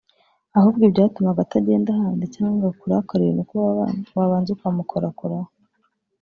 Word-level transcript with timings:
Ahubwo 0.57 0.81
ibyatuma 0.87 1.29
atagenda 1.43 1.89
ahandi 1.93 2.25
cyangwa 2.35 2.53
ngo 2.57 2.65
akurakarire 2.71 3.31
ni 3.35 3.41
uko 3.43 3.55
wabanza 4.17 4.49
ukamukorakoraho 4.55 5.49